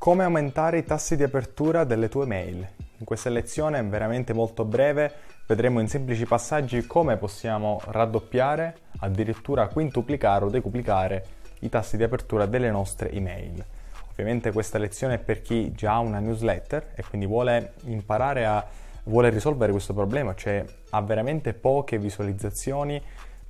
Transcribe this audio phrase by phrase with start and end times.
[0.00, 2.66] Come aumentare i tassi di apertura delle tue mail?
[2.96, 5.12] In questa lezione, veramente molto breve,
[5.46, 11.26] vedremo in semplici passaggi come possiamo raddoppiare, addirittura quintuplicare o decuplicare
[11.58, 13.62] i tassi di apertura delle nostre email.
[14.12, 18.66] Ovviamente questa lezione è per chi già ha una newsletter e quindi vuole imparare a
[19.02, 23.02] vuole risolvere questo problema, cioè ha veramente poche visualizzazioni,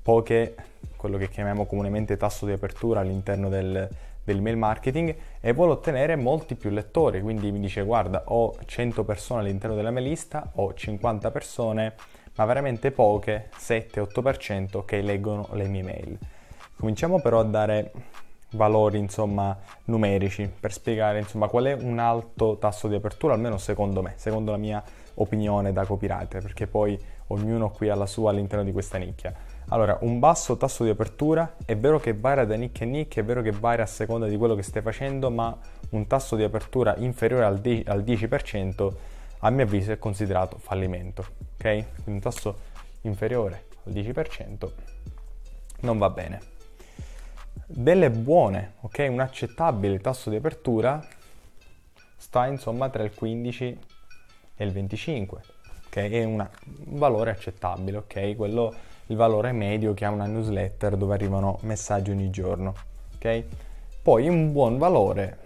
[0.02, 0.56] poche
[0.96, 3.88] quello che chiamiamo comunemente tasso di apertura all'interno del,
[4.24, 9.40] dell'email marketing e vuole ottenere molti più lettori, quindi mi dice guarda ho 100 persone
[9.40, 11.94] all'interno della mia lista, ho 50 persone,
[12.36, 16.18] ma veramente poche, 7-8% che leggono le mie mail.
[16.76, 17.92] Cominciamo però a dare
[18.52, 24.02] valori insomma numerici per spiegare insomma qual è un alto tasso di apertura almeno secondo
[24.02, 24.82] me secondo la mia
[25.14, 29.32] opinione da copywriter perché poi ognuno qui ha la sua all'interno di questa nicchia
[29.72, 33.24] allora, un basso tasso di apertura è vero che varia da nicchia a nicchia, è
[33.24, 35.56] vero che varia a seconda di quello che stai facendo, ma
[35.90, 38.92] un tasso di apertura inferiore al, 10%
[39.38, 41.24] a mio avviso è considerato fallimento.
[41.54, 41.62] Ok?
[41.62, 42.58] Quindi un tasso
[43.02, 44.70] inferiore al 10%
[45.82, 46.40] non va bene.
[47.66, 49.06] Delle buone, ok?
[49.08, 51.00] Un accettabile tasso di apertura
[52.16, 53.78] sta insomma tra il 15
[54.56, 55.42] e il 25,
[55.86, 55.96] ok?
[55.96, 56.50] È una,
[56.86, 58.34] un valore accettabile, ok?
[58.34, 58.74] Quello
[59.10, 62.74] il valore medio che ha una newsletter dove arrivano messaggi ogni giorno.
[63.16, 63.44] Ok?
[64.02, 65.38] Poi un buon valore,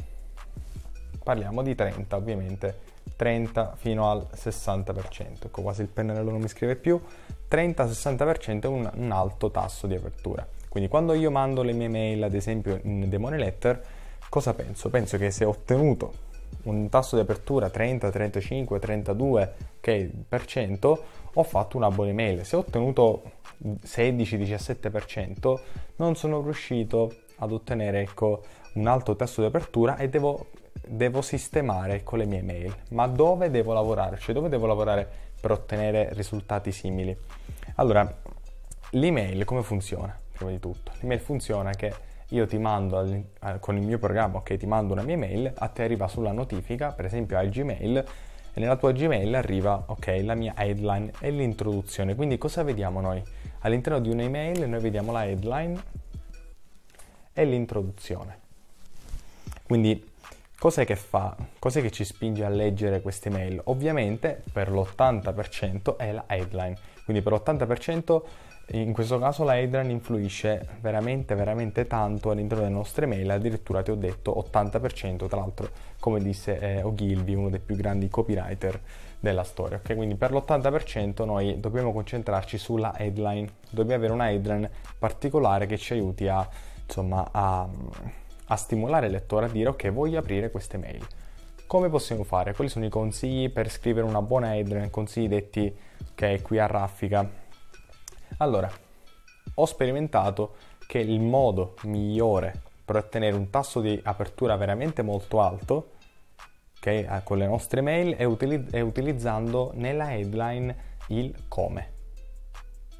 [1.22, 2.78] parliamo di 30 ovviamente,
[3.16, 7.00] 30 fino al 60%, ecco quasi il pennarello non mi scrive più,
[7.50, 10.46] 30-60% è un, un alto tasso di apertura.
[10.68, 13.82] Quindi quando io mando le mie mail, ad esempio in Demone Letter,
[14.28, 14.90] cosa penso?
[14.90, 16.22] Penso che se ho ottenuto
[16.64, 20.10] un tasso di apertura 30, 35, 32 okay,
[21.34, 22.44] ho fatto una buona email.
[22.44, 23.22] Se ho ottenuto
[23.62, 25.60] 16-17%,
[25.96, 28.42] non sono riuscito ad ottenere ecco,
[28.74, 30.50] un alto tasso di apertura e devo,
[30.86, 32.74] devo sistemare con le mie email.
[32.90, 34.18] Ma dove devo lavorare?
[34.18, 35.08] Cioè dove devo lavorare
[35.40, 37.16] per ottenere risultati simili?
[37.76, 38.12] Allora,
[38.90, 40.18] l'email come funziona?
[40.32, 43.24] Prima di tutto, l'email funziona che io ti mando
[43.60, 46.90] con il mio programma, ok, ti mando una mia email, a te arriva sulla notifica,
[46.90, 48.04] per esempio al Gmail,
[48.54, 52.14] e nella tua Gmail arriva, ok, la mia headline e l'introduzione.
[52.14, 53.22] Quindi cosa vediamo noi?
[53.64, 55.82] All'interno di un'email noi vediamo la headline
[57.32, 58.38] e l'introduzione.
[59.62, 60.12] Quindi
[60.58, 61.34] cos'è che fa?
[61.58, 63.58] Cos'è che ci spinge a leggere queste mail?
[63.64, 66.76] Ovviamente per l'80% è la headline.
[67.04, 68.22] Quindi per l'80%
[68.68, 73.90] in questo caso la headline influisce veramente veramente tanto all'interno delle nostre mail, addirittura ti
[73.90, 75.68] ho detto 80%, tra l'altro
[76.00, 78.80] come disse eh, Ogilvy, uno dei più grandi copywriter
[79.20, 79.78] della storia.
[79.78, 79.96] Okay?
[79.96, 85.92] Quindi per l'80% noi dobbiamo concentrarci sulla headline, dobbiamo avere una headline particolare che ci
[85.92, 86.46] aiuti a,
[86.86, 87.68] insomma, a,
[88.46, 91.06] a stimolare il lettore a dire ok voglio aprire queste mail.
[91.66, 92.54] Come possiamo fare?
[92.54, 94.90] Quali sono i consigli per scrivere una buona headline?
[94.90, 95.74] Consigli detti
[96.12, 97.42] ok qui a raffica
[98.38, 98.70] allora,
[99.54, 100.54] ho sperimentato
[100.86, 105.92] che il modo migliore per ottenere un tasso di apertura veramente molto alto
[106.84, 111.92] okay, eh, con le nostre mail è, utilizz- è utilizzando nella headline il come.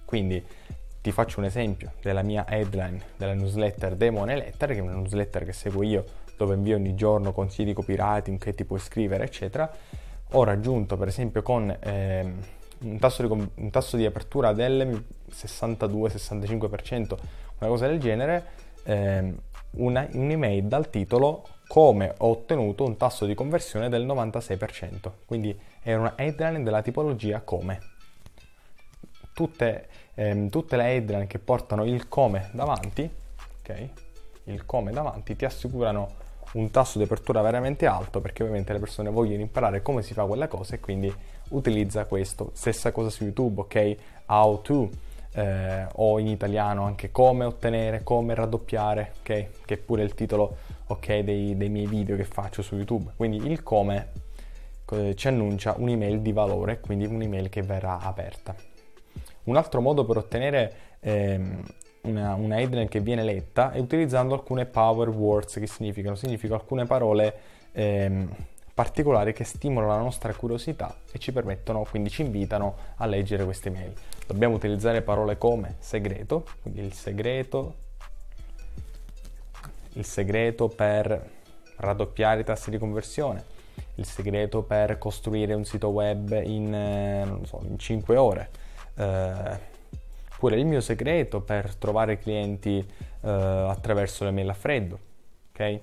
[0.05, 0.43] Quindi
[1.03, 5.45] ti faccio un esempio della mia headline della newsletter Demone Letter, che è una newsletter
[5.45, 6.05] che seguo io,
[6.37, 9.71] dove invio ogni giorno consigli di copywriting che ti puoi scrivere, eccetera.
[10.33, 12.39] Ho raggiunto per esempio con ehm,
[12.81, 17.17] un tasso, di, un tasso di apertura del 62-65%,
[17.59, 18.47] una cosa del genere,
[18.85, 19.37] ehm,
[19.73, 25.95] una, un'email dal titolo come ho ottenuto un tasso di conversione del 96%, quindi è
[25.95, 27.81] una headline della tipologia come.
[29.33, 33.09] Tutte, ehm, tutte le headline che portano il come davanti,
[33.61, 33.89] ok?
[34.45, 36.23] Il come davanti ti assicurano
[36.55, 40.25] un tasso di apertura veramente alto perché ovviamente le persone vogliono imparare come si fa
[40.25, 41.13] quella cosa e quindi
[41.51, 42.51] utilizza questo.
[42.53, 43.97] Stessa cosa su YouTube, ok?
[44.27, 44.91] How to
[45.35, 49.25] eh, o in italiano anche come ottenere, come raddoppiare, ok?
[49.65, 50.57] Che è pure il titolo,
[50.87, 53.13] ok, dei, dei miei video che faccio su YouTube.
[53.17, 54.23] Quindi il come
[55.15, 58.55] ci annuncia un'email di valore, quindi un'email che verrà aperta.
[59.45, 61.63] Un altro modo per ottenere ehm,
[62.05, 66.87] una, una headline che viene letta è utilizzando alcune power words che significano, significano alcune
[66.87, 67.35] parole
[67.73, 68.29] ehm,
[68.75, 73.71] particolari che stimolano la nostra curiosità e ci permettono, quindi ci invitano a leggere queste
[73.71, 73.93] mail.
[74.27, 77.75] Dobbiamo utilizzare parole come segreto, quindi il segreto,
[79.93, 81.31] il segreto per
[81.77, 83.45] raddoppiare i tassi di conversione,
[83.97, 88.51] il segreto per costruire un sito web in, eh, so, in 5 ore.
[88.97, 89.73] Eh,
[90.35, 94.99] oppure il mio segreto per trovare clienti eh, attraverso le mail a freddo,
[95.53, 95.81] ok?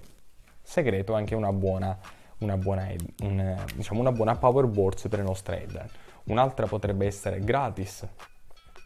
[0.61, 1.97] segreto anche una buona,
[2.39, 2.87] una buona,
[3.23, 5.89] un, diciamo una buona power boards per le nostre headline.
[6.25, 8.07] Un'altra potrebbe essere gratis.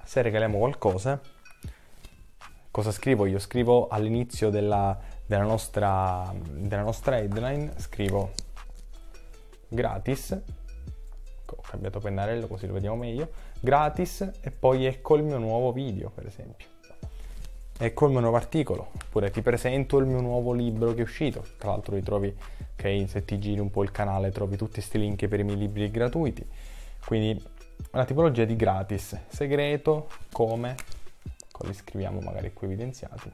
[0.04, 1.20] Se regaliamo qualcosa,
[2.72, 3.40] cosa scrivo io?
[3.40, 8.32] Scrivo all'inizio della, della, nostra, della nostra headline, scrivo
[9.68, 10.42] gratis,
[11.48, 13.30] ho cambiato pennarello così lo vediamo meglio,
[13.60, 16.68] gratis e poi ecco il mio nuovo video per esempio.
[17.78, 21.46] Ecco il mio nuovo articolo, oppure ti presento il mio nuovo libro che è uscito.
[21.58, 22.34] Tra l'altro ritrovi,
[22.74, 25.58] ok, se ti giri un po' il canale trovi tutti questi link per i miei
[25.58, 26.48] libri gratuiti.
[27.06, 27.44] Quindi
[27.92, 30.76] una tipologia di gratis, segreto, come,
[31.64, 33.32] li scriviamo magari qui evidenziati.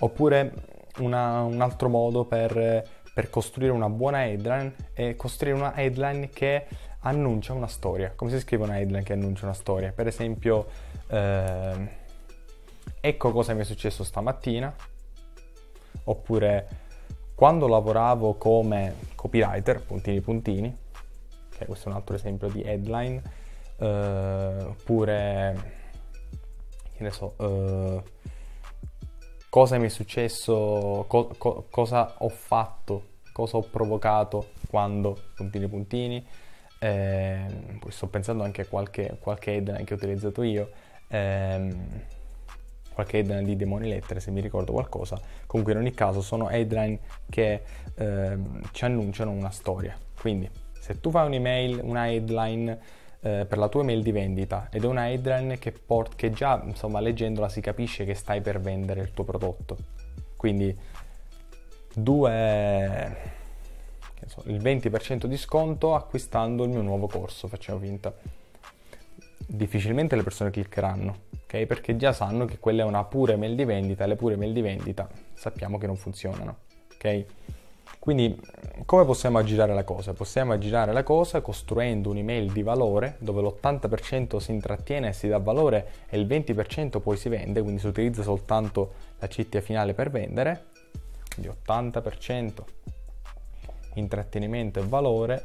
[0.00, 0.54] Oppure
[0.98, 6.66] una, un altro modo per, per costruire una buona headline è costruire una headline che
[7.00, 8.14] annuncia una storia.
[8.16, 9.92] Come si scrive una headline che annuncia una storia?
[9.92, 10.66] Per esempio,
[11.06, 11.88] eh,
[12.98, 14.74] ecco cosa mi è successo stamattina,
[16.04, 16.68] oppure
[17.34, 20.76] quando lavoravo come copywriter, puntini puntini,
[21.58, 23.22] che questo è un altro esempio di headline,
[23.76, 25.72] eh, oppure,
[26.96, 28.02] che ne so, eh,
[29.50, 33.08] cosa mi è successo, co- co- cosa ho fatto,
[33.40, 36.26] cosa ho provocato quando, puntini puntini,
[36.78, 37.46] eh,
[37.78, 40.70] poi sto pensando anche a qualche, qualche headline che ho utilizzato io,
[41.08, 42.02] ehm,
[42.92, 45.18] qualche headline di Demoni Lettere se mi ricordo qualcosa.
[45.46, 46.98] Comunque in ogni caso sono headline
[47.30, 47.62] che
[47.94, 49.96] ehm, ci annunciano una storia.
[50.20, 52.78] Quindi se tu fai un'email, una headline
[53.20, 56.60] eh, per la tua email di vendita ed è una headline che, port- che già
[56.62, 59.78] insomma leggendola si capisce che stai per vendere il tuo prodotto.
[60.36, 60.76] Quindi
[61.94, 63.38] due
[64.30, 68.14] so, il 20% di sconto acquistando il mio nuovo corso, facciamo finta.
[69.46, 71.66] Difficilmente le persone cliccheranno, ok?
[71.66, 74.52] Perché già sanno che quella è una pura email di vendita e le pure email
[74.52, 76.58] di vendita sappiamo che non funzionano,
[76.94, 77.24] ok?
[77.98, 78.40] Quindi
[78.86, 80.12] come possiamo aggirare la cosa?
[80.12, 85.38] Possiamo aggirare la cosa costruendo un'email di valore dove l'80% si intrattiene e si dà
[85.38, 90.10] valore e il 20% poi si vende, quindi si utilizza soltanto la CTA finale per
[90.10, 90.66] vendere,
[91.34, 92.64] quindi 80%
[93.94, 95.42] intrattenimento e valore,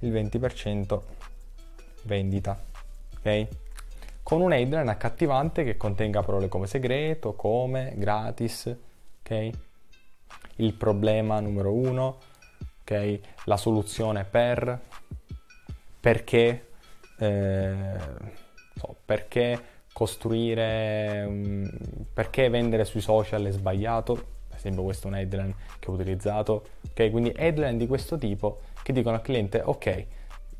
[0.00, 1.00] il 20%
[2.02, 2.58] vendita.
[3.18, 3.46] Ok?
[4.22, 8.74] Con un headline accattivante che contenga parole come segreto, come, gratis,
[9.20, 9.50] ok?
[10.56, 12.18] Il problema numero uno,
[12.80, 13.20] ok?
[13.44, 14.80] La soluzione per,
[16.00, 16.68] perché,
[17.18, 17.98] eh,
[18.74, 21.70] so, perché costruire, um,
[22.12, 24.32] perché vendere sui social è sbagliato,
[24.68, 27.10] esempio questo è un headline che ho utilizzato, ok?
[27.10, 30.06] Quindi headline di questo tipo che dicono al cliente, ok,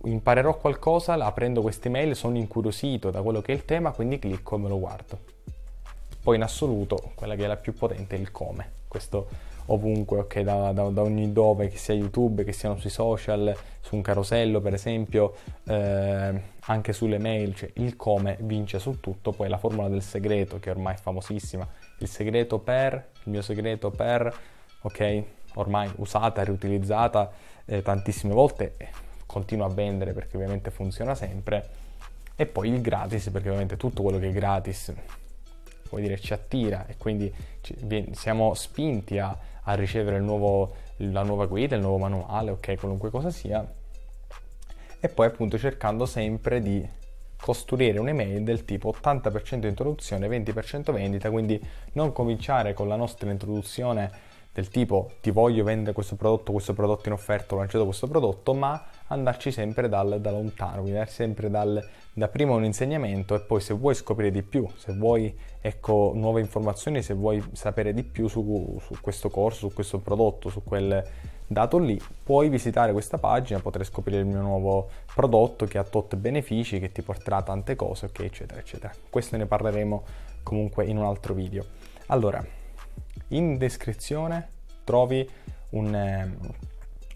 [0.05, 4.19] imparerò qualcosa, la prendo queste mail, sono incuriosito da quello che è il tema, quindi
[4.19, 5.19] clicco e me lo guardo.
[6.23, 10.41] Poi in assoluto, quella che è la più potente è il come, questo ovunque, ok,
[10.41, 14.61] da, da, da, ogni dove, che sia YouTube, che siano sui social, su un carosello
[14.61, 15.35] per esempio,
[15.65, 20.59] eh, anche sulle mail, cioè il come vince su tutto, poi la formula del segreto
[20.59, 21.67] che ormai è famosissima,
[21.99, 24.35] il segreto per, il mio segreto per,
[24.81, 25.23] ok,
[25.55, 27.31] ormai usata, riutilizzata
[27.67, 28.77] eh, tantissime volte,
[29.27, 31.83] continua a vendere perché ovviamente funziona sempre,
[32.37, 34.93] e poi il gratis perché ovviamente tutto quello che è gratis
[35.89, 36.87] vuol dire ci attira.
[36.87, 37.77] E quindi ci,
[38.13, 43.31] siamo spinti a, a ricevere nuovo, la nuova guida, il nuovo manuale, ok, qualunque cosa
[43.31, 43.65] sia,
[45.05, 46.83] e poi appunto cercando sempre di
[47.37, 51.61] costruire un'email del tipo 80% introduzione, 20% vendita, quindi
[51.93, 54.11] non cominciare con la nostra introduzione
[54.51, 58.55] del tipo ti voglio vendere questo prodotto, questo prodotto in offerta, ho lanciato questo prodotto,
[58.55, 63.61] ma andarci sempre dal, da lontano, quindi sempre dal, da prima un insegnamento e poi
[63.61, 68.27] se vuoi scoprire di più, se vuoi ecco, nuove informazioni, se vuoi sapere di più
[68.27, 71.05] su, su questo corso, su questo prodotto, su quel
[71.47, 76.17] dato lì, puoi visitare questa pagina, potrai scoprire il mio nuovo prodotto che ha tot
[76.17, 78.93] benefici, che ti porterà tante cose, ok, eccetera, eccetera.
[79.11, 80.05] Questo ne parleremo
[80.43, 81.65] comunque in un altro video.
[82.07, 82.45] Allora,
[83.29, 84.49] in descrizione
[84.85, 85.29] trovi
[85.71, 86.37] un, eh,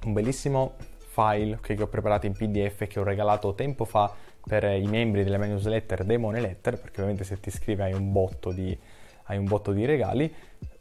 [0.05, 4.13] un bellissimo file okay, che ho preparato in PDF che ho regalato tempo fa
[4.49, 8.13] per i membri della mia newsletter Demone Letter, perché ovviamente se ti iscrivi hai un
[8.13, 8.77] botto di,
[9.29, 10.33] un botto di regali.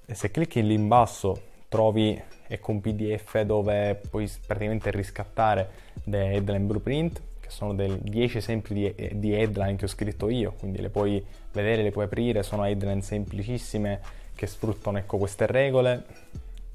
[0.06, 5.70] Se clicchi lì in basso trovi ecco un PDF dove puoi praticamente riscattare
[6.06, 10.54] le headline blueprint, che sono dei 10 esempi di, di, headline che ho scritto io,
[10.60, 14.00] quindi le puoi vedere, le puoi aprire, sono headline semplicissime
[14.36, 16.06] che sfruttano ecco, queste regole,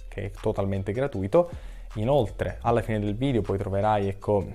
[0.08, 1.50] che è totalmente gratuito.
[1.94, 4.46] Inoltre, alla fine del video poi troverai ecco,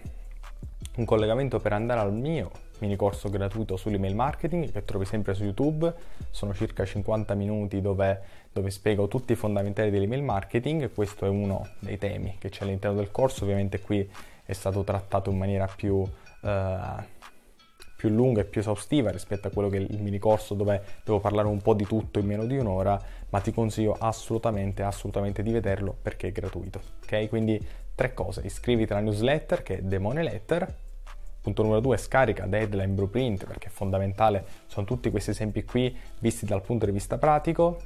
[0.96, 5.44] un collegamento per andare al mio mini corso gratuito sull'email marketing che trovi sempre su
[5.44, 5.94] YouTube,
[6.30, 8.22] sono circa 50 minuti dove,
[8.58, 12.98] dove spiego tutti i fondamentali dell'email marketing, questo è uno dei temi che c'è all'interno
[12.98, 14.10] del corso, ovviamente qui
[14.44, 15.96] è stato trattato in maniera più...
[16.42, 17.16] Uh,
[17.98, 21.20] più lunga e più esaustiva rispetto a quello che è il mini corso dove devo
[21.20, 25.52] parlare un po' di tutto in meno di un'ora, ma ti consiglio assolutamente, assolutamente di
[25.52, 26.80] vederlo perché è gratuito.
[27.02, 27.28] Ok?
[27.28, 27.60] Quindi
[27.96, 30.76] tre cose, iscriviti alla newsletter che è Demone Letter,
[31.48, 36.46] Punto numero due, scarica Deadline Blueprint perché è fondamentale, sono tutti questi esempi qui visti
[36.46, 37.80] dal punto di vista pratico.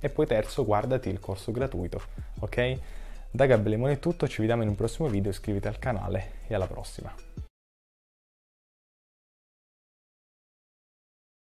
[0.00, 2.00] E poi terzo, guardati il corso gratuito,
[2.40, 2.78] ok?
[3.30, 6.54] Da Gabriele Lemone è tutto, ci vediamo in un prossimo video, iscriviti al canale e
[6.54, 7.25] alla prossima.